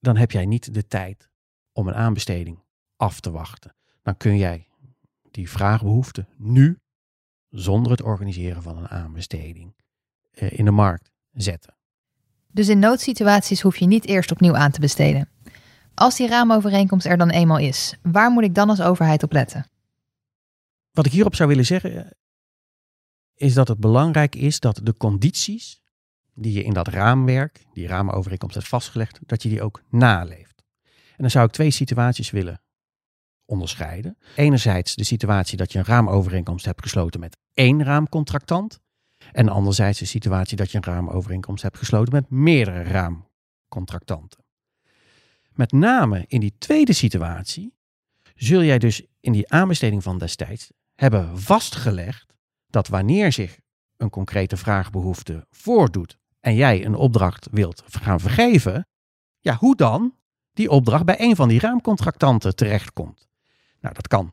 dan 0.00 0.16
heb 0.16 0.31
jij 0.31 0.46
niet 0.46 0.75
de 0.75 0.87
tijd 0.87 1.31
om 1.72 1.88
een 1.88 1.94
aanbesteding 1.94 2.59
af 2.97 3.21
te 3.21 3.30
wachten 3.30 3.75
dan 4.04 4.16
kun 4.16 4.37
jij 4.37 4.66
die 5.30 5.50
vraagbehoefte 5.50 6.26
nu, 6.37 6.78
zonder 7.50 7.90
het 7.90 8.02
organiseren 8.02 8.62
van 8.62 8.76
een 8.76 8.88
aanbesteding, 8.88 9.75
eh, 10.30 10.59
in 10.59 10.64
de 10.64 10.71
markt 10.71 11.11
zetten. 11.33 11.75
Dus 12.52 12.68
in 12.68 12.78
noodsituaties 12.78 13.61
hoef 13.61 13.76
je 13.76 13.87
niet 13.87 14.06
eerst 14.06 14.30
opnieuw 14.30 14.56
aan 14.56 14.71
te 14.71 14.80
besteden. 14.80 15.28
Als 15.94 16.16
die 16.16 16.28
raamovereenkomst 16.28 17.06
er 17.06 17.16
dan 17.16 17.30
eenmaal 17.30 17.59
is, 17.59 17.97
waar 18.02 18.30
moet 18.30 18.44
ik 18.44 18.54
dan 18.54 18.68
als 18.68 18.80
overheid 18.80 19.23
op 19.23 19.33
letten? 19.33 19.66
Wat 20.90 21.06
ik 21.06 21.12
hierop 21.12 21.35
zou 21.35 21.49
willen 21.49 21.66
zeggen, 21.66 22.16
is 23.35 23.55
dat 23.55 23.69
het 23.69 23.79
belangrijk 23.79 24.35
is 24.35 24.61
dat 24.61 24.81
de 24.83 24.97
condities 24.97 25.83
die 26.35 26.53
je 26.53 26.64
in 26.64 26.73
dat 26.73 26.88
raamwerk, 26.88 27.64
die 27.73 27.87
raamovereenkomst 27.87 28.55
hebt 28.55 28.69
vastgelegd, 28.69 29.19
dat 29.26 29.43
je 29.43 29.49
die 29.49 29.62
ook 29.62 29.83
naleeft. 29.88 30.64
En 30.85 31.17
dan 31.17 31.31
zou 31.31 31.47
ik 31.47 31.53
twee 31.53 31.71
situaties 31.71 32.31
willen 32.31 32.62
onderscheiden. 33.45 34.19
Enerzijds 34.37 34.95
de 34.95 35.05
situatie 35.05 35.57
dat 35.57 35.73
je 35.73 35.79
een 35.79 35.85
raamovereenkomst 35.85 36.64
hebt 36.64 36.83
gesloten 36.83 37.21
met 37.21 37.37
één 37.55 37.85
raamcontractant. 37.85 38.81
En 39.33 39.49
anderzijds 39.49 39.99
de 39.99 40.05
situatie 40.05 40.57
dat 40.57 40.71
je 40.71 40.76
een 40.76 40.85
raamovereenkomst 40.85 41.62
hebt 41.62 41.79
gesloten 41.79 42.14
met 42.14 42.31
meerdere 42.31 42.83
raamcontractanten. 42.83 44.45
Met 45.53 45.73
name 45.73 46.25
in 46.29 46.41
die 46.41 46.55
tweede 46.59 46.93
situatie 46.93 47.75
zul 48.35 48.62
jij 48.62 48.79
dus 48.79 49.03
in 49.21 49.33
die 49.33 49.50
aanbesteding 49.53 50.03
van 50.03 50.19
destijds 50.19 50.71
hebben 50.95 51.38
vastgelegd 51.41 52.34
dat 52.75 52.88
wanneer 52.88 53.33
zich 53.33 53.59
een 53.97 54.11
concrete 54.11 54.57
vraagbehoefte 54.57 55.47
voordoet 55.50 56.19
en 56.40 56.54
jij 56.54 56.85
een 56.85 56.95
opdracht 56.95 57.49
wilt 57.50 57.83
gaan 57.87 58.21
vergeven, 58.21 58.88
ja, 59.40 59.57
hoe 59.57 59.76
dan 59.76 60.14
die 60.52 60.71
opdracht 60.71 61.04
bij 61.04 61.21
een 61.21 61.37
van 61.37 61.49
die 61.49 61.61
raamcontractanten 61.61 62.57
terechtkomt. 62.57 63.28
Nou, 63.81 63.95
dat 63.95 64.09
kan 64.09 64.33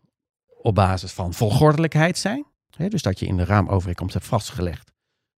op 0.61 0.75
basis 0.75 1.11
van 1.11 1.33
volgordelijkheid 1.33 2.17
zijn. 2.17 2.45
Hè, 2.75 2.87
dus 2.87 3.01
dat 3.01 3.19
je 3.19 3.25
in 3.25 3.37
de 3.37 3.45
raamovereenkomst 3.45 4.13
hebt 4.13 4.25
vastgelegd. 4.25 4.91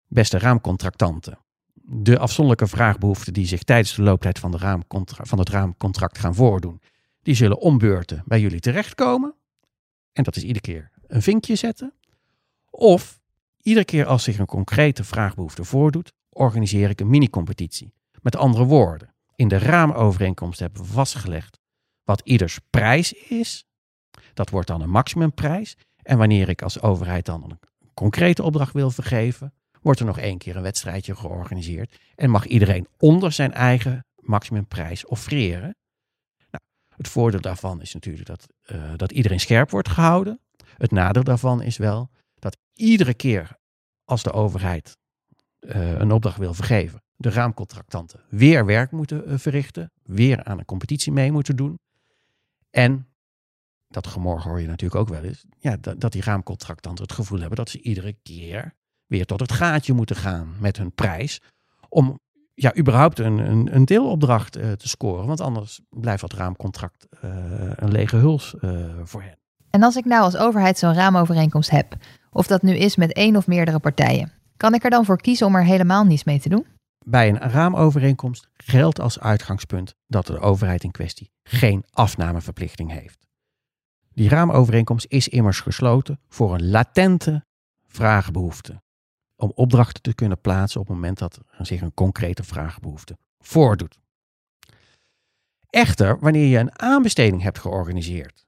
Beste 0.08 0.38
raamcontractanten. 0.38 1.40
De 1.86 2.20
afzonderlijke 2.20 2.76
vraagbehoeften 2.76 3.34
die 3.34 3.46
zich 3.46 3.64
tijdens 3.64 3.96
de 3.96 4.02
looptijd 4.02 4.40
van, 4.40 4.52
de 4.52 4.58
raamcontra 4.58 5.24
van 5.24 5.40
het 5.40 5.50
raamcontract 5.50 6.18
gaan 6.18 6.36
voordoen, 6.36 6.82
die 7.22 7.36
zullen 7.36 7.60
ombeurten 7.60 8.24
bij 8.26 8.40
jullie 8.40 8.60
terechtkomen. 8.60 9.36
En 10.14 10.24
dat 10.24 10.36
is 10.36 10.44
iedere 10.44 10.62
keer 10.62 10.92
een 11.08 11.22
vinkje 11.22 11.56
zetten. 11.56 11.94
Of 12.78 13.20
iedere 13.62 13.86
keer 13.86 14.06
als 14.06 14.24
zich 14.24 14.38
een 14.38 14.46
concrete 14.46 15.04
vraagbehoefte 15.04 15.64
voordoet, 15.64 16.14
organiseer 16.30 16.90
ik 16.90 17.00
een 17.00 17.10
mini-competitie. 17.10 17.94
Met 18.22 18.36
andere 18.36 18.64
woorden, 18.64 19.14
in 19.36 19.48
de 19.48 19.58
raamovereenkomst 19.58 20.60
hebben 20.60 20.82
we 20.82 20.88
vastgelegd 20.88 21.60
wat 22.04 22.22
ieders 22.24 22.60
prijs 22.70 23.14
is 23.14 23.66
dat 24.34 24.50
wordt 24.50 24.68
dan 24.68 24.82
een 24.82 24.90
maximumprijs. 24.90 25.78
En 26.02 26.18
wanneer 26.18 26.50
ik 26.50 26.62
als 26.62 26.82
overheid 26.82 27.26
dan 27.26 27.44
een 27.44 27.60
concrete 27.94 28.44
opdracht 28.44 28.74
wil 28.74 28.92
vergeven, 28.92 29.54
wordt 29.82 30.00
er 30.00 30.06
nog 30.06 30.20
één 30.20 30.38
keer 30.38 30.56
een 30.56 30.62
wedstrijdje 30.62 31.16
georganiseerd 31.16 32.00
en 32.16 32.30
mag 32.30 32.46
iedereen 32.46 32.88
onder 32.98 33.32
zijn 33.32 33.54
eigen 33.54 34.06
maximumprijs 34.16 35.06
offreren. 35.06 35.76
Nou, 36.52 36.64
het 36.96 37.08
voordeel 37.08 37.42
daarvan 37.42 37.82
is 37.82 37.94
natuurlijk 37.94 38.26
dat, 38.26 38.48
uh, 38.72 38.92
dat 38.96 39.12
iedereen 39.12 39.40
scherp 39.40 39.70
wordt 39.70 39.90
gehouden. 39.90 40.40
Het 40.78 40.92
nadeel 40.92 41.24
daarvan 41.24 41.62
is 41.62 41.78
wel 41.78 42.10
iedere 42.74 43.14
keer 43.14 43.58
als 44.06 44.24
de 44.24 44.32
overheid 44.32 44.98
uh, 45.60 46.00
een 46.00 46.12
opdracht 46.12 46.38
wil 46.38 46.54
vergeven, 46.54 47.04
de 47.16 47.30
raamcontractanten 47.30 48.20
weer 48.30 48.66
werk 48.66 48.92
moeten 48.92 49.32
uh, 49.32 49.38
verrichten, 49.38 49.92
weer 50.04 50.44
aan 50.44 50.60
een 50.60 50.66
competitie 50.66 51.12
mee 51.12 51.32
moeten 51.32 51.56
doen. 51.56 51.80
En 52.70 53.08
dat 53.88 54.08
gemorgen 54.08 54.50
hoor 54.50 54.62
je 54.62 54.68
natuurlijk 54.68 55.02
ook 55.02 55.10
wel 55.10 55.24
eens, 55.24 55.46
ja, 55.60 55.78
dat, 55.78 56.00
dat 56.00 56.12
die 56.12 56.22
raamcontractanten 56.22 57.04
het 57.04 57.14
gevoel 57.14 57.40
hebben 57.40 57.58
dat 57.58 57.70
ze 57.70 57.82
iedere 57.82 58.14
keer 58.24 58.74
weer 59.06 59.26
tot 59.26 59.40
het 59.40 59.52
gaatje 59.52 59.94
moeten 59.94 60.16
gaan 60.16 60.56
met 60.60 60.78
hun 60.78 60.94
prijs. 60.94 61.42
Om 61.90 62.20
ja, 62.54 62.78
überhaupt 62.78 63.20
een, 63.20 63.38
een, 63.38 63.76
een 63.76 63.86
deelopdracht 63.86 64.58
uh, 64.58 64.72
te 64.72 64.88
scoren. 64.88 65.28
Want 65.28 65.42
anders 65.42 65.82
blijft 65.90 66.22
dat 66.22 66.34
raamcontract 66.34 67.08
een 67.76 67.92
lege 67.92 68.16
huls 68.16 68.56
voor 69.04 69.22
hen. 69.22 69.38
En 69.70 69.84
als 69.84 69.96
ik 69.96 70.06
nou 70.06 70.24
als 70.24 70.38
overheid 70.38 70.78
zo'n 70.78 70.94
raamovereenkomst 70.94 71.70
heb, 71.70 71.96
of 72.34 72.48
dat 72.48 72.62
nu 72.62 72.76
is 72.76 72.96
met 72.96 73.14
één 73.14 73.36
of 73.36 73.48
meerdere 73.48 73.80
partijen, 73.80 74.32
kan 74.58 74.74
ik 74.74 74.84
er 74.84 74.90
dan 74.90 75.06
voor 75.06 75.22
kiezen 75.22 75.48
om 75.48 75.56
er 75.56 75.64
helemaal 75.64 76.04
niets 76.04 76.24
mee 76.24 76.40
te 76.40 76.50
doen? 76.50 76.66
Bij 77.06 77.30
een 77.30 77.38
raamovereenkomst 77.38 78.48
geldt 78.54 79.00
als 79.00 79.20
uitgangspunt 79.20 79.96
dat 80.08 80.28
de 80.28 80.40
overheid 80.40 80.84
in 80.84 80.92
kwestie 80.92 81.32
geen 81.44 81.84
afnameverplichting 81.90 82.92
heeft. 82.92 83.28
Die 84.14 84.30
raamovereenkomst 84.30 85.06
is 85.10 85.28
immers 85.28 85.60
gesloten 85.60 86.20
voor 86.30 86.54
een 86.54 86.70
latente 86.70 87.46
vraagbehoefte. 87.88 88.82
Om 89.36 89.52
opdrachten 89.56 90.02
te 90.02 90.14
kunnen 90.14 90.42
plaatsen 90.42 90.80
op 90.82 90.88
het 90.88 90.96
moment 90.96 91.18
dat 91.18 91.40
er 91.58 91.66
zich 91.66 91.82
een 91.82 91.94
concrete 91.94 92.44
vraagbehoefte 92.44 93.18
voordoet. 93.40 94.00
Echter, 95.70 96.20
wanneer 96.20 96.48
je 96.48 96.58
een 96.58 96.80
aanbesteding 96.80 97.42
hebt 97.42 97.60
georganiseerd, 97.60 98.46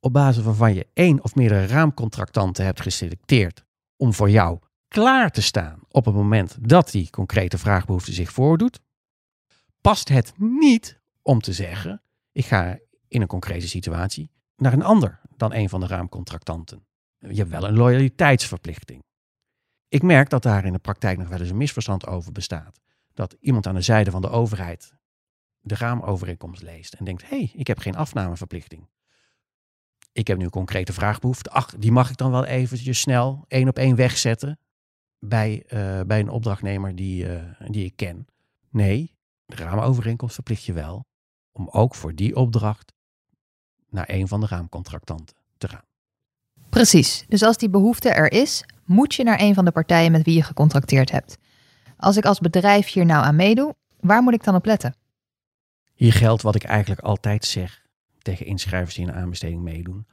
op 0.00 0.12
basis 0.12 0.44
waarvan 0.44 0.74
je 0.74 0.86
één 0.92 1.22
of 1.24 1.34
meerdere 1.34 1.66
raamcontractanten 1.66 2.64
hebt 2.64 2.80
geselecteerd 2.80 3.64
om 3.96 4.14
voor 4.14 4.30
jou 4.30 4.58
klaar 4.88 5.30
te 5.30 5.42
staan 5.42 5.80
op 5.88 6.04
het 6.04 6.14
moment 6.14 6.56
dat 6.60 6.90
die 6.90 7.10
concrete 7.10 7.58
vraagbehoefte 7.58 8.12
zich 8.12 8.32
voordoet, 8.32 8.80
past 9.80 10.08
het 10.08 10.32
niet 10.36 11.00
om 11.22 11.40
te 11.40 11.52
zeggen: 11.52 12.02
ik 12.32 12.46
ga 12.46 12.78
in 13.08 13.20
een 13.20 13.26
concrete 13.26 13.68
situatie 13.68 14.30
naar 14.56 14.72
een 14.72 14.82
ander 14.82 15.20
dan 15.36 15.54
een 15.54 15.68
van 15.68 15.80
de 15.80 15.86
raamcontractanten. 15.86 16.86
Je 17.18 17.34
hebt 17.34 17.50
wel 17.50 17.64
een 17.64 17.76
loyaliteitsverplichting. 17.76 19.02
Ik 19.88 20.02
merk 20.02 20.30
dat 20.30 20.42
daar 20.42 20.64
in 20.64 20.72
de 20.72 20.78
praktijk 20.78 21.18
nog 21.18 21.28
wel 21.28 21.40
eens 21.40 21.50
een 21.50 21.56
misverstand 21.56 22.06
over 22.06 22.32
bestaat. 22.32 22.80
Dat 23.14 23.36
iemand 23.40 23.66
aan 23.66 23.74
de 23.74 23.80
zijde 23.80 24.10
van 24.10 24.22
de 24.22 24.30
overheid 24.30 24.92
de 25.60 25.74
raamovereenkomst 25.74 26.62
leest 26.62 26.94
en 26.94 27.04
denkt: 27.04 27.22
hé, 27.22 27.36
hey, 27.36 27.50
ik 27.54 27.66
heb 27.66 27.78
geen 27.78 27.96
afnameverplichting. 27.96 28.88
Ik 30.12 30.26
heb 30.26 30.38
nu 30.38 30.44
een 30.44 30.50
concrete 30.50 30.92
vraagbehoefte. 30.92 31.50
Ach, 31.50 31.74
die 31.78 31.92
mag 31.92 32.10
ik 32.10 32.16
dan 32.16 32.30
wel 32.30 32.44
eventjes 32.44 33.00
snel 33.00 33.44
één 33.48 33.68
op 33.68 33.78
één 33.78 33.96
wegzetten 33.96 34.58
bij, 35.18 35.62
uh, 35.64 36.00
bij 36.06 36.20
een 36.20 36.28
opdrachtnemer 36.28 36.96
die, 36.96 37.24
uh, 37.24 37.42
die 37.68 37.84
ik 37.84 37.96
ken. 37.96 38.26
Nee, 38.70 39.14
de 39.46 39.56
raamovereenkomst 39.56 40.34
verplicht 40.34 40.64
je 40.64 40.72
wel 40.72 41.06
om 41.52 41.68
ook 41.68 41.94
voor 41.94 42.14
die 42.14 42.36
opdracht 42.36 42.92
naar 43.88 44.08
een 44.08 44.28
van 44.28 44.40
de 44.40 44.46
raamcontractanten 44.46 45.36
te 45.58 45.68
gaan. 45.68 45.84
Precies, 46.68 47.24
dus 47.28 47.42
als 47.42 47.56
die 47.56 47.70
behoefte 47.70 48.08
er 48.08 48.32
is, 48.32 48.64
moet 48.84 49.14
je 49.14 49.24
naar 49.24 49.40
een 49.40 49.54
van 49.54 49.64
de 49.64 49.70
partijen 49.70 50.12
met 50.12 50.24
wie 50.24 50.34
je 50.34 50.42
gecontracteerd 50.42 51.10
hebt. 51.10 51.38
Als 51.96 52.16
ik 52.16 52.24
als 52.24 52.38
bedrijf 52.38 52.92
hier 52.92 53.06
nou 53.06 53.24
aan 53.24 53.36
meedoe, 53.36 53.74
waar 54.00 54.22
moet 54.22 54.34
ik 54.34 54.44
dan 54.44 54.54
op 54.54 54.64
letten? 54.64 54.94
Hier 55.94 56.12
geldt 56.12 56.42
wat 56.42 56.54
ik 56.54 56.64
eigenlijk 56.64 57.00
altijd 57.00 57.44
zeg 57.44 57.79
tegen 58.22 58.46
inschrijvers 58.46 58.94
die 58.94 59.06
een 59.06 59.14
aanbesteding 59.14 59.62
meedoen. 59.62 60.06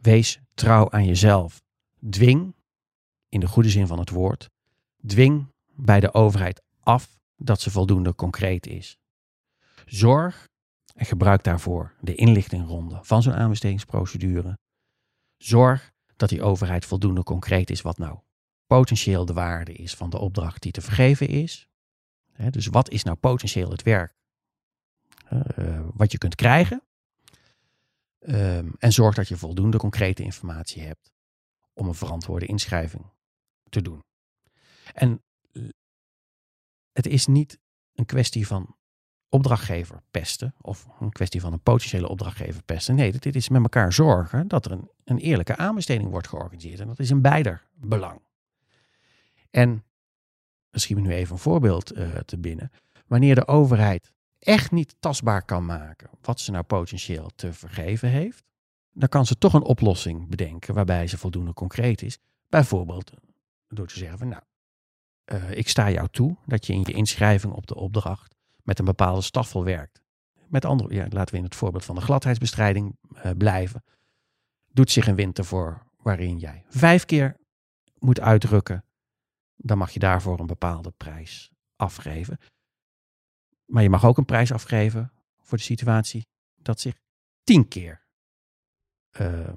Wees 0.00 0.40
trouw 0.54 0.90
aan 0.90 1.06
jezelf. 1.06 1.62
Dwing, 2.10 2.54
in 3.28 3.40
de 3.40 3.48
goede 3.48 3.70
zin 3.70 3.86
van 3.86 3.98
het 3.98 4.10
woord, 4.10 4.50
dwing 5.06 5.52
bij 5.74 6.00
de 6.00 6.14
overheid 6.14 6.62
af 6.80 7.18
dat 7.36 7.60
ze 7.60 7.70
voldoende 7.70 8.14
concreet 8.14 8.66
is. 8.66 8.98
Zorg 9.86 10.48
en 10.94 11.06
gebruik 11.06 11.44
daarvoor 11.44 11.94
de 12.00 12.14
inlichtingronde 12.14 12.98
van 13.02 13.22
zo'n 13.22 13.34
aanbestedingsprocedure. 13.34 14.58
Zorg 15.36 15.90
dat 16.16 16.28
die 16.28 16.42
overheid 16.42 16.84
voldoende 16.84 17.22
concreet 17.22 17.70
is 17.70 17.80
wat 17.80 17.98
nou 17.98 18.18
potentieel 18.66 19.24
de 19.24 19.32
waarde 19.32 19.72
is 19.72 19.94
van 19.94 20.10
de 20.10 20.18
opdracht 20.18 20.62
die 20.62 20.72
te 20.72 20.80
vergeven 20.80 21.28
is. 21.28 21.68
dus 22.50 22.66
wat 22.66 22.90
is 22.90 23.02
nou 23.02 23.16
potentieel 23.16 23.70
het 23.70 23.82
werk 23.82 24.18
uh, 25.32 25.80
wat 25.94 26.12
je 26.12 26.18
kunt 26.18 26.34
krijgen? 26.34 26.82
Um, 28.28 28.74
en 28.78 28.92
zorg 28.92 29.14
dat 29.14 29.28
je 29.28 29.36
voldoende 29.36 29.78
concrete 29.78 30.22
informatie 30.22 30.82
hebt 30.82 31.12
om 31.72 31.88
een 31.88 31.94
verantwoorde 31.94 32.46
inschrijving 32.46 33.04
te 33.68 33.82
doen. 33.82 34.04
En 34.94 35.22
het 36.92 37.06
is 37.06 37.26
niet 37.26 37.58
een 37.94 38.06
kwestie 38.06 38.46
van 38.46 38.76
opdrachtgever 39.28 40.02
pesten 40.10 40.54
of 40.60 40.86
een 41.00 41.12
kwestie 41.12 41.40
van 41.40 41.52
een 41.52 41.62
potentiële 41.62 42.08
opdrachtgever 42.08 42.62
pesten. 42.62 42.94
Nee, 42.94 43.12
dit 43.12 43.36
is 43.36 43.48
met 43.48 43.62
elkaar 43.62 43.92
zorgen 43.92 44.48
dat 44.48 44.64
er 44.64 44.72
een, 44.72 44.90
een 45.04 45.18
eerlijke 45.18 45.56
aanbesteding 45.56 46.10
wordt 46.10 46.28
georganiseerd. 46.28 46.80
En 46.80 46.86
dat 46.86 46.98
is 46.98 47.10
in 47.10 47.22
beider 47.22 47.66
belang. 47.74 48.20
En 49.50 49.84
misschien 50.70 51.02
nu 51.02 51.10
even 51.10 51.32
een 51.32 51.40
voorbeeld 51.40 51.96
uh, 51.96 52.16
te 52.16 52.38
binnen. 52.38 52.70
Wanneer 53.06 53.34
de 53.34 53.46
overheid 53.46 54.12
echt 54.40 54.70
niet 54.70 54.96
tastbaar 55.00 55.44
kan 55.44 55.66
maken 55.66 56.10
wat 56.20 56.40
ze 56.40 56.50
nou 56.50 56.64
potentieel 56.64 57.30
te 57.34 57.52
vergeven 57.52 58.08
heeft, 58.08 58.44
dan 58.92 59.08
kan 59.08 59.26
ze 59.26 59.38
toch 59.38 59.52
een 59.52 59.62
oplossing 59.62 60.28
bedenken 60.28 60.74
waarbij 60.74 61.06
ze 61.06 61.18
voldoende 61.18 61.52
concreet 61.52 62.02
is. 62.02 62.18
Bijvoorbeeld 62.48 63.12
door 63.68 63.86
te 63.86 63.98
zeggen 63.98 64.18
van 64.18 64.28
nou, 64.28 64.42
uh, 65.32 65.50
ik 65.50 65.68
sta 65.68 65.90
jou 65.90 66.08
toe 66.08 66.36
dat 66.46 66.66
je 66.66 66.72
in 66.72 66.82
je 66.84 66.92
inschrijving 66.92 67.52
op 67.52 67.66
de 67.66 67.74
opdracht 67.74 68.34
met 68.62 68.78
een 68.78 68.84
bepaalde 68.84 69.22
staffel 69.22 69.64
werkt. 69.64 70.02
Met 70.48 70.64
andere, 70.64 70.94
ja, 70.94 71.06
laten 71.08 71.32
we 71.32 71.38
in 71.38 71.44
het 71.44 71.54
voorbeeld 71.54 71.84
van 71.84 71.94
de 71.94 72.00
gladheidsbestrijding 72.00 72.96
uh, 73.12 73.30
blijven. 73.38 73.84
Doet 74.72 74.90
zich 74.90 75.06
een 75.06 75.14
winter 75.14 75.44
voor 75.44 75.86
waarin 75.96 76.38
jij 76.38 76.64
vijf 76.68 77.04
keer 77.04 77.36
moet 77.98 78.20
uitdrukken. 78.20 78.84
Dan 79.56 79.78
mag 79.78 79.90
je 79.90 79.98
daarvoor 79.98 80.40
een 80.40 80.46
bepaalde 80.46 80.90
prijs 80.90 81.50
afgeven. 81.76 82.38
Maar 83.70 83.82
je 83.82 83.90
mag 83.90 84.04
ook 84.04 84.18
een 84.18 84.24
prijs 84.24 84.52
afgeven 84.52 85.12
voor 85.42 85.58
de 85.58 85.64
situatie 85.64 86.26
dat 86.62 86.80
zich 86.80 86.94
tien 87.44 87.68
keer 87.68 88.02
uh, 89.20 89.28
uh, 89.28 89.48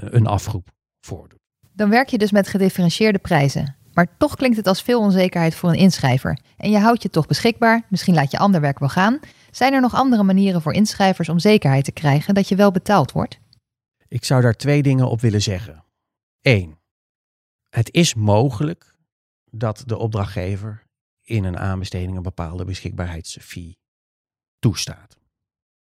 een 0.00 0.26
afroep 0.26 0.70
voordoet. 1.00 1.38
Dan 1.72 1.90
werk 1.90 2.08
je 2.08 2.18
dus 2.18 2.30
met 2.30 2.48
gedifferentieerde 2.48 3.18
prijzen. 3.18 3.76
Maar 3.92 4.16
toch 4.16 4.36
klinkt 4.36 4.56
het 4.56 4.66
als 4.66 4.82
veel 4.82 5.00
onzekerheid 5.00 5.54
voor 5.54 5.68
een 5.68 5.78
inschrijver. 5.78 6.38
En 6.56 6.70
je 6.70 6.78
houdt 6.78 7.02
je 7.02 7.10
toch 7.10 7.26
beschikbaar, 7.26 7.82
misschien 7.88 8.14
laat 8.14 8.30
je 8.30 8.38
ander 8.38 8.60
werk 8.60 8.78
wel 8.78 8.88
gaan. 8.88 9.20
Zijn 9.50 9.72
er 9.72 9.80
nog 9.80 9.94
andere 9.94 10.22
manieren 10.22 10.62
voor 10.62 10.72
inschrijvers 10.72 11.28
om 11.28 11.38
zekerheid 11.38 11.84
te 11.84 11.92
krijgen 11.92 12.34
dat 12.34 12.48
je 12.48 12.56
wel 12.56 12.70
betaald 12.70 13.12
wordt? 13.12 13.38
Ik 14.08 14.24
zou 14.24 14.42
daar 14.42 14.56
twee 14.56 14.82
dingen 14.82 15.08
op 15.08 15.20
willen 15.20 15.42
zeggen. 15.42 15.84
Eén, 16.40 16.78
het 17.68 17.94
is 17.94 18.14
mogelijk 18.14 18.96
dat 19.50 19.82
de 19.86 19.98
opdrachtgever 19.98 20.86
in 21.28 21.44
een 21.44 21.58
aanbesteding 21.58 22.16
een 22.16 22.22
bepaalde 22.22 22.64
beschikbaarheidsfee 22.64 23.78
toestaat. 24.58 25.18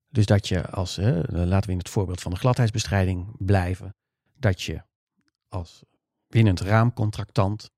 Dus 0.09 0.27
dat 0.27 0.49
je 0.49 0.71
als, 0.71 0.97
laten 1.27 1.67
we 1.67 1.73
in 1.73 1.79
het 1.79 1.89
voorbeeld 1.89 2.21
van 2.21 2.33
de 2.33 2.39
gladheidsbestrijding 2.39 3.37
blijven, 3.39 3.95
dat 4.35 4.63
je 4.63 4.83
als 5.49 5.83
winnend 6.27 6.61
raamcontractant 6.61 7.71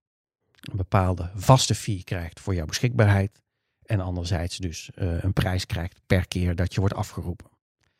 een 0.60 0.76
bepaalde 0.76 1.30
vaste 1.34 1.74
fee 1.74 2.04
krijgt 2.04 2.40
voor 2.40 2.54
jouw 2.54 2.66
beschikbaarheid. 2.66 3.42
En 3.82 4.00
anderzijds 4.00 4.56
dus 4.56 4.90
uh, 4.94 5.22
een 5.22 5.32
prijs 5.32 5.66
krijgt 5.66 6.00
per 6.06 6.28
keer 6.28 6.54
dat 6.54 6.74
je 6.74 6.80
wordt 6.80 6.94
afgeroepen. 6.94 7.50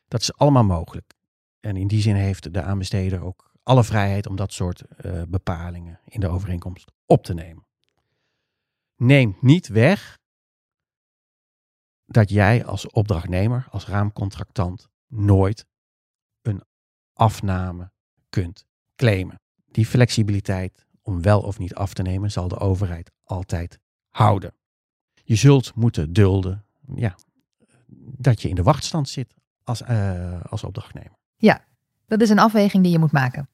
Dat 0.08 0.20
is 0.20 0.34
allemaal 0.36 0.64
mogelijk. 0.64 1.14
En 1.60 1.76
in 1.76 1.88
die 1.88 2.00
zin 2.00 2.14
heeft 2.14 2.54
de 2.54 2.62
aanbesteder 2.62 3.22
ook 3.22 3.50
alle 3.62 3.84
vrijheid 3.84 4.26
om 4.26 4.36
dat 4.36 4.52
soort 4.52 4.82
uh, 5.04 5.22
bepalingen 5.28 6.00
in 6.04 6.20
de 6.20 6.28
overeenkomst 6.28 6.92
op 7.06 7.24
te 7.24 7.34
nemen. 7.34 7.63
Neemt 8.96 9.42
niet 9.42 9.68
weg 9.68 10.18
dat 12.06 12.30
jij 12.30 12.64
als 12.64 12.90
opdrachtnemer, 12.90 13.66
als 13.70 13.86
raamcontractant, 13.86 14.88
nooit 15.06 15.66
een 16.42 16.62
afname 17.12 17.90
kunt 18.28 18.66
claimen. 18.96 19.40
Die 19.64 19.86
flexibiliteit 19.86 20.86
om 21.02 21.22
wel 21.22 21.40
of 21.40 21.58
niet 21.58 21.74
af 21.74 21.94
te 21.94 22.02
nemen 22.02 22.30
zal 22.30 22.48
de 22.48 22.58
overheid 22.58 23.10
altijd 23.24 23.78
houden. 24.08 24.54
Je 25.24 25.34
zult 25.34 25.74
moeten 25.74 26.12
dulden 26.12 26.64
ja, 26.94 27.14
dat 28.16 28.42
je 28.42 28.48
in 28.48 28.54
de 28.54 28.62
wachtstand 28.62 29.08
zit 29.08 29.34
als, 29.62 29.82
uh, 29.82 30.40
als 30.44 30.64
opdrachtnemer. 30.64 31.18
Ja, 31.36 31.64
dat 32.06 32.20
is 32.20 32.30
een 32.30 32.38
afweging 32.38 32.82
die 32.82 32.92
je 32.92 32.98
moet 32.98 33.12
maken. 33.12 33.48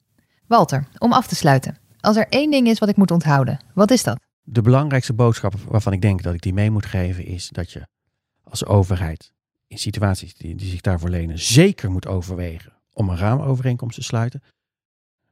Walter, 0.47 0.89
om 0.99 1.13
af 1.13 1.27
te 1.27 1.35
sluiten. 1.35 1.79
Als 2.01 2.17
er 2.17 2.29
één 2.29 2.51
ding 2.51 2.69
is 2.69 2.79
wat 2.79 2.89
ik 2.89 2.97
moet 2.97 3.11
onthouden, 3.11 3.61
wat 3.75 3.91
is 3.91 4.03
dat? 4.03 4.21
De 4.53 4.63
belangrijkste 4.63 5.13
boodschap 5.13 5.55
waarvan 5.55 5.93
ik 5.93 6.01
denk 6.01 6.23
dat 6.23 6.35
ik 6.35 6.41
die 6.41 6.53
mee 6.53 6.71
moet 6.71 6.87
geven 6.87 7.25
is 7.25 7.49
dat 7.49 7.73
je 7.73 7.87
als 8.43 8.65
overheid 8.65 9.33
in 9.67 9.79
situaties 9.79 10.35
die, 10.35 10.61
zich 10.61 10.81
daarvoor 10.81 11.09
lenen 11.09 11.39
zeker 11.39 11.91
moet 11.91 12.07
overwegen 12.07 12.73
om 12.93 13.09
een 13.09 13.17
raamovereenkomst 13.17 13.97
te 13.97 14.03
sluiten. 14.03 14.43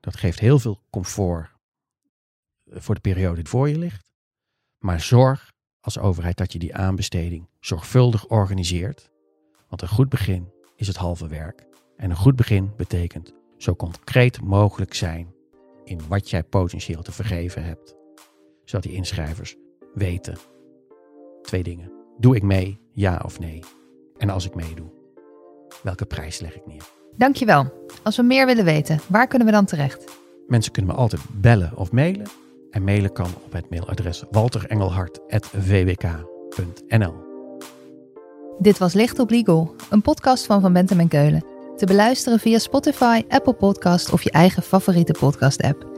Dat 0.00 0.16
geeft 0.16 0.38
heel 0.38 0.58
veel 0.58 0.82
comfort 0.90 1.50
voor 2.66 2.94
de 2.94 3.00
periode 3.00 3.34
die 3.34 3.48
voor 3.48 3.68
je 3.68 3.78
ligt. 3.78 4.10
Maar 4.78 5.00
zorg 5.00 5.52
als 5.80 5.98
overheid 5.98 6.36
dat 6.36 6.52
je 6.52 6.58
die 6.58 6.74
aanbesteding 6.74 7.48
zorgvuldig 7.60 8.26
organiseert. 8.26 9.10
Want 9.68 9.82
een 9.82 9.88
goed 9.88 10.08
begin 10.08 10.52
is 10.76 10.86
het 10.86 10.96
halve 10.96 11.28
werk. 11.28 11.66
En 11.96 12.10
een 12.10 12.16
goed 12.16 12.36
begin 12.36 12.72
betekent 12.76 13.32
zo 13.56 13.76
concreet 13.76 14.40
mogelijk 14.40 14.94
zijn 14.94 15.34
in 15.84 16.08
wat 16.08 16.30
jij 16.30 16.42
potentieel 16.42 17.02
te 17.02 17.12
vergeven 17.12 17.64
hebt. 17.64 17.97
Zodat 18.68 18.84
die 18.84 18.94
inschrijvers 18.94 19.56
weten 19.94 20.36
twee 21.42 21.62
dingen. 21.62 21.92
Doe 22.18 22.36
ik 22.36 22.42
mee, 22.42 22.78
ja 22.92 23.22
of 23.24 23.38
nee? 23.38 23.62
En 24.16 24.30
als 24.30 24.46
ik 24.46 24.54
meedoe, 24.54 24.86
welke 25.82 26.04
prijs 26.04 26.40
leg 26.40 26.56
ik 26.56 26.66
neer? 26.66 26.82
Dankjewel. 27.16 27.86
Als 28.02 28.16
we 28.16 28.22
meer 28.22 28.46
willen 28.46 28.64
weten, 28.64 29.00
waar 29.06 29.26
kunnen 29.26 29.46
we 29.46 29.52
dan 29.52 29.64
terecht? 29.64 30.04
Mensen 30.46 30.72
kunnen 30.72 30.94
me 30.94 30.98
altijd 30.98 31.22
bellen 31.32 31.76
of 31.76 31.92
mailen. 31.92 32.26
En 32.70 32.84
mailen 32.84 33.12
kan 33.12 33.30
op 33.44 33.52
het 33.52 33.70
mailadres 33.70 34.24
walterengelhart.vwk.nl 34.30 37.14
Dit 38.58 38.78
was 38.78 38.92
Licht 38.92 39.18
op 39.18 39.30
Legal, 39.30 39.74
een 39.90 40.02
podcast 40.02 40.46
van 40.46 40.60
Van 40.60 40.72
Bentem 40.72 41.00
en 41.00 41.08
Keulen. 41.08 41.44
Te 41.76 41.86
beluisteren 41.86 42.38
via 42.38 42.58
Spotify, 42.58 43.22
Apple 43.28 43.54
Podcast 43.54 44.12
of 44.12 44.22
je 44.22 44.30
eigen 44.30 44.62
favoriete 44.62 45.12
podcast-app. 45.12 45.97